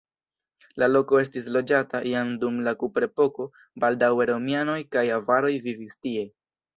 La 0.83 0.87
loko 0.91 1.17
estis 1.23 1.49
loĝata 1.57 1.99
jam 2.11 2.31
dum 2.43 2.57
la 2.67 2.73
kuprepoko, 2.83 3.45
baldaŭe 3.83 4.27
romianoj 4.31 4.79
kaj 4.97 5.05
avaroj 5.19 5.53
vivis 5.67 5.99
tie. 6.07 6.25